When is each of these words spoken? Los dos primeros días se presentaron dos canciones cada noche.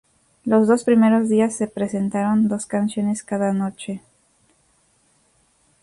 Los 0.45 0.67
dos 0.67 0.83
primeros 0.83 1.29
días 1.29 1.55
se 1.55 1.67
presentaron 1.67 2.47
dos 2.47 2.65
canciones 2.65 3.21
cada 3.21 3.53
noche. 3.53 4.01